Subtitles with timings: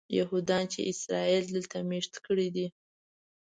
[0.19, 2.67] یهودیان چې اسرائیل دلته مېشت کړي دي.